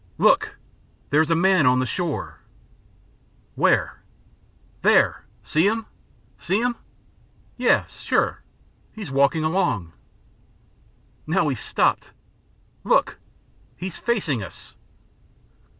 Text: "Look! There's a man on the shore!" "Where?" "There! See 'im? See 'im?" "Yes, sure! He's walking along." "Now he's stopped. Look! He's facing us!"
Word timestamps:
"Look! 0.17 0.57
There's 1.11 1.29
a 1.29 1.35
man 1.35 1.67
on 1.67 1.77
the 1.77 1.85
shore!" 1.85 2.39
"Where?" 3.53 4.01
"There! 4.81 5.25
See 5.43 5.67
'im? 5.67 5.85
See 6.39 6.59
'im?" 6.59 6.75
"Yes, 7.55 7.99
sure! 7.99 8.41
He's 8.93 9.11
walking 9.11 9.43
along." 9.43 9.93
"Now 11.27 11.49
he's 11.49 11.59
stopped. 11.59 12.13
Look! 12.83 13.19
He's 13.77 13.95
facing 13.97 14.41
us!" 14.41 14.75